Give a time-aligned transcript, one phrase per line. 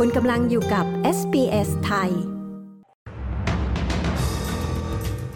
[0.00, 0.86] คุณกำลังอยู่กับ
[1.18, 2.10] SBS ไทย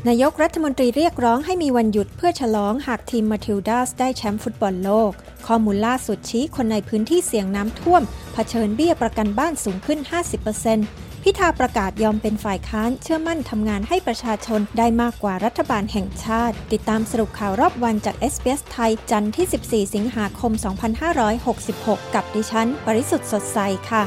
[0.09, 5.11] นายกรัฐมนตรีเรียกร้องให้มีวันหยุดเพื่อฉลองหากทีมมาทิลดาสได้แชมป์ฟุตบอลโลก
[5.47, 8.03] ข้อมูลล่าสุดชี้คนในพื้นที่เสี่ยงน้ำท่วม
[8.33, 9.99] เผชิญเบี้ยประกันบ้านสูงขึ้น
[10.63, 19.47] 50%พิธาประกาศยอมเป็นฝ่ายค้านเชื่อมั่นทำงานให้ประชาชนได้มากกว่ารัฐบาลแห่งชาติ ติดตามสรุปข่าวรอบวันจาก s อ s ไทยจันทร์ที่
[19.89, 20.53] 14 สิงหาคม
[21.33, 23.59] 2566 กับดิฉัน ปริสุทธ์สดใส
[23.93, 24.05] ค่ะ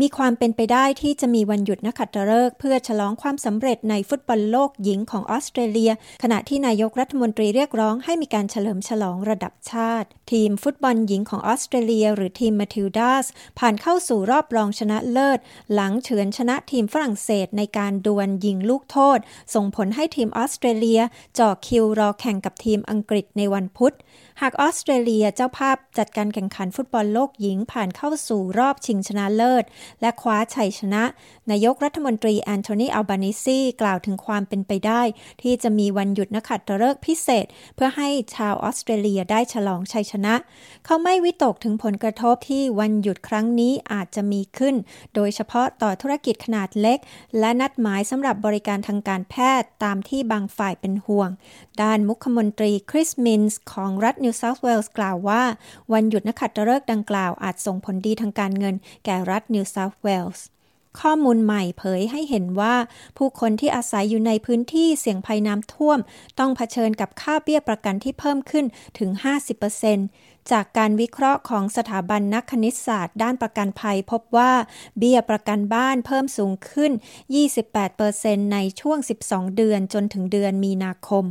[0.00, 5.92] มีความเป็นไปได้ที่จะมีวันหยุดนักขัตฤกษ์เพื่อฉลองความสำเร็จในฟุตบอลโลกหญิงของออสเตรเลีย
[6.22, 13.26] ขณะที่นายกรัฐมนตรีเรียกร้องให้มีการเฉลิมฉลองระดับชาติ ทีมฟุตบอลหญิงของออสเตรเลีย หรือทีมมาทิลดาส
[13.58, 15.38] ผ่านเข้าสู่รอบรองชนะเลิศ
[15.74, 19.18] หลังเฉือนชนะทีมฝรั่งเศสในการดวลยิงลูกโทษ
[19.54, 21.00] ส่งผลให้ทีมออสเตรเลีย
[21.38, 23.94] จ่อคิวรอแข่งกับทีมอังกฤษในวันพุธ
[24.42, 29.64] หากออสเตรเลียเจ้าภาพจัดการแข่งขันฟุตบอลโลกหญิงผ่านเข้าสู่รอบชิงชนะเลิศ
[30.00, 31.02] และคว้าชัยชนะ
[31.50, 35.02] นายกรัฐมนตรีแอนโทนีอัลบานิซีกล่าวถึงความเป็นไปได้
[35.42, 40.34] ที่จะมีวันหยุดนักขัตฤกษ์พิเศษ เพื่อให้ชาวออสเตรเลียได้ฉลองชัยชนะ
[40.84, 44.74] เขาไม่วิตกถึงผลกระทบที่วันหยุดครั้งนี้อาจจะมีขึ้น
[45.14, 46.98] โดยเฉพาะต่อธุรกิจขนาดเล็ก
[47.38, 51.30] และนัดหมายสำหรับบริการทางการแพทย์ตามที่บางฝ่ายเป็นห่วง
[51.82, 55.42] ด้านมุขมนตรีคริสมินส์ของรัฐนิวเซาท์เวลส์กล่าวว่า
[55.92, 60.46] วันหยุดนักขัตฤกษ์ดังกล่าวอาจส่งผลดีทางการเงินแก่รัฐนิวเซาท์เวลส์
[61.00, 62.74] ข้อมูลใหม่เผยให้เห็นว่า
[63.16, 65.98] ผู้คนที่อาศัยอยู่ในพื้นที่เสี่ยงภัยน้ำท่วม
[66.38, 68.64] ต้องเผชิญกับค่าเบี้ยประกันที่เพิ่มขึ้น
[68.98, 69.10] ถึง
[69.80, 74.52] 50% จากการวิเคราะห์ของสถาบันนักคณิตศาสตร์ ด้านประกันภัยพบว่า
[74.98, 76.92] เบี้ยประกันบ้านเพิ่มสูงขึ้น
[77.72, 81.24] 28%ในช่วง 12 เดือนจนถึงเดือนมีนาคม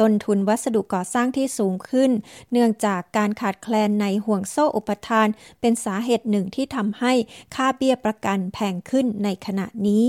[0.00, 2.10] ต้นทุนวัสดุก่อสร้างที่สูงขึ้น
[2.52, 5.28] เนื่องจากการขาดแคลนในห่วงโซ่อุปทาน
[5.60, 7.12] เป็นสาเหตุหนึ่งที่ทำให้
[7.54, 10.06] ค่าเบี้ยประกันแพงขึ้นในขณะนี้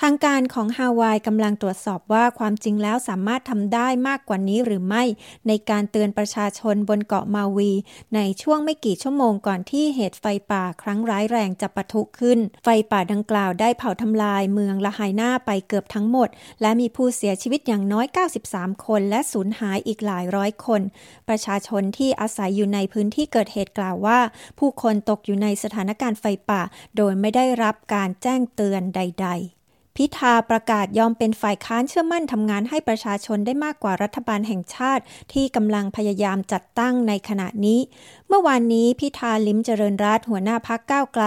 [0.00, 5.02] ทางการของฮาวายกำลังตรวจสอบว่าความจริงแล้วสามารถทำได้มากกว่านี้หรือไม่
[5.48, 7.72] ในการเตือนประชาชนบนเกาะมาวี
[8.14, 16.28] ในช่วงไม่กี่ชั่วโมงก่อนที่เหตุไฟป่าครั้งร้ายแรงจะปะทุขึ้น ไฟป่าดังกล่าวได้เผาทำลายเมืองละหายหน้าไปเกือบทั้งหมด
[16.60, 18.06] และมีผู้เสียชีวิตอย่างน้อย
[18.46, 20.82] 93 คน และสูญหายอีกหลายร้อยคน
[21.28, 24.20] ประชาชนที่อาศัยอยู่ในพื้นที่เกิดเหตุกล่าวว่า
[24.58, 26.62] ผู้คนตกอยู่ในสถานการณ์ไฟป่า
[26.96, 29.63] โดยไม่ได้รับการแจ้งเตือนใด ๆ
[29.96, 37.80] พิธาประกาศยอมเป็นฝ่ายค้านเชื่อมั่นทำงานให้ประชาชนได้มากกว่ารัฐบาลแห่งชาติ ที่กำลังพยายามจัดตั้งในขณะนี้
[38.28, 41.24] เมื่อวานนี้พิธาลิ้มเจริญรัตหัวหน้าพักก้าวไกล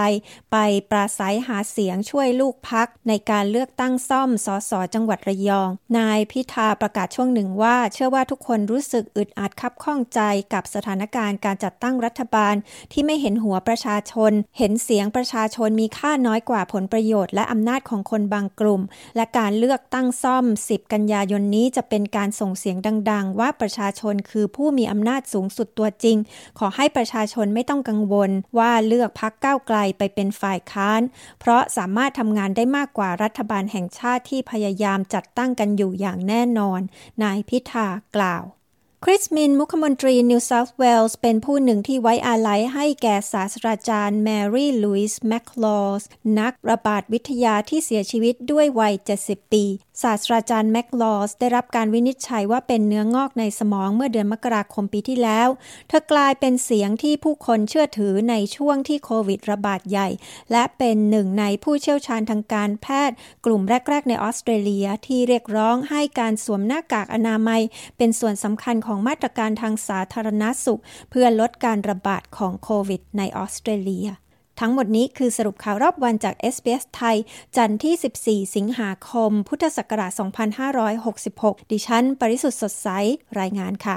[0.52, 0.56] ไป
[0.90, 5.68] ปราศัยหาเสียงช่วยลูกพักในการเลือกตั้งซ่อมสสจังหวัดระยอง
[5.98, 10.20] นายพิธาประกาศช่วงหนึ่งว่า เชื่อว่าทุกคนรู้สึกอึดอัดคับข้องใจ
[10.52, 12.54] กับสถานการณ์การจัดตั้งรัฐบาล
[12.92, 18.82] ที่ไม่เห็นหัวประชาชน เห็นเสียงประชาชนมีค่าน้อยกว่าผลประโยชน์และอำนาจของคนบางกลุ่ม
[19.16, 22.76] และการเลือกตั้งซ่อม 10 กันยายนนี้จะเป็นการส่งเสียง
[23.10, 26.16] ดัง ๆ ว่าประชาชนคือผู้มีอำนาจสูงสุดตัวจริง
[26.58, 31.00] ขอให้ประชาชนไม่ต้องกังวลว่าเลือกพรรคก้าวไกลไปเป็นฝ่ายค้าน
[31.40, 36.80] เพราะสามารถทำงานได้มากกว่ารัฐบาลแห่งชาติที่พยายามจัดตั้งกันอยู่อย่างแน่นอน
[37.22, 37.86] นายพิธา
[38.16, 38.44] กล่าว
[39.04, 46.02] คริสมิน มุขมนตรีนิวเซาท์เวลส์เป็นผู้หนึ่งที่ไว้อาลัยให้แก่ศาสตราจารย์แมรี่ลุยส์แมคลอส
[46.38, 48.94] นักระบาดวิทยาที่เสียชีวิตด้วยวัย
[49.24, 49.64] 70 ปี
[50.02, 55.48] ศาสตราจารย์แมคลอสได้รับการวินิจฉัยว่าเป็นเนื้องอกในสมองเมื่อเดือนมกราคมปีที่แล้ว
[55.88, 60.08] เธอกลายเป็นเสียงที่ผู้คนเชื่อถือในช่วงที่โควิดระบาดใหญ่
[60.52, 63.16] และเป็นหนึ่งในผู้เชี่ยวชาญทางการแพทย์
[63.46, 67.62] กลุ่มแรก ๆ ในออสเตรเลียที่เรียกร้องให้การสวมหน้ากากอนามัย
[67.98, 74.08] เป็นส่วนสำคัญของมาตรการทางสาธารณสุข เพื่อลดการระบาดของโควิดในออสเตรเลีย
[74.60, 77.16] ทั้งหมดนี้คือสรุปข่าวรอบวันจาก SBS ไทย
[77.56, 80.12] จันทร์ที่ 14 สิงหาคม พุทธศักราช
[80.92, 82.88] 2566 ดิฉัน ปริสุทธ์สดใส
[83.40, 83.96] รายงานค่ะ